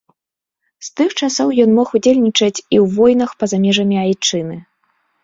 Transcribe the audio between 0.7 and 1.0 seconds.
З